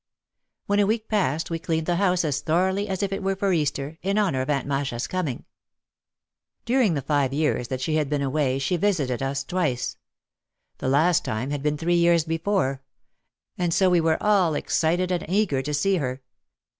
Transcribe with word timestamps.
When 0.65 0.79
a 0.79 0.87
week 0.87 1.07
passed 1.07 1.51
we 1.51 1.59
cleaned 1.59 1.85
the 1.85 1.97
house 1.97 2.25
as 2.25 2.41
thor 2.41 2.69
oughly 2.71 2.87
as 2.87 3.03
if 3.03 3.11
it 3.13 3.21
were 3.21 3.35
for 3.35 3.53
Easter, 3.53 3.99
in 4.01 4.17
honour 4.17 4.41
of 4.41 4.49
Aunt 4.49 4.65
Masha's 4.65 5.05
coming. 5.05 5.45
During 6.65 6.95
the 6.95 7.03
five 7.03 7.33
years 7.33 7.67
that 7.67 7.81
she 7.81 7.97
had 7.97 8.09
been 8.09 8.23
away 8.23 8.57
she 8.57 8.77
vis 8.77 8.99
ited 8.99 9.21
us 9.21 9.43
twice. 9.43 9.97
The 10.79 10.89
last 10.89 11.23
time 11.23 11.51
had 11.51 11.61
been 11.61 11.77
three 11.77 11.93
years 11.97 12.23
before. 12.23 12.81
And 13.59 13.71
so 13.71 13.91
we 13.91 14.01
were 14.01 14.17
all 14.23 14.55
excited 14.55 15.11
and 15.11 15.23
eager 15.29 15.61
to 15.61 15.71
see 15.71 15.97
her. 15.97 16.23